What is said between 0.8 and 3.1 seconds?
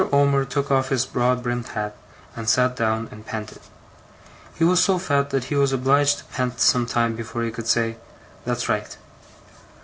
his broad brimmed hat, and sat down